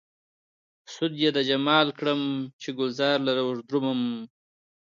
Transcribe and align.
سود 0.93 1.13
يې 1.21 1.29
د 1.33 1.39
جمال 1.49 1.87
کړم، 1.99 2.21
چې 2.61 2.69
ګلزار 2.79 3.17
لره 3.27 3.41
ودرومم 3.47 4.01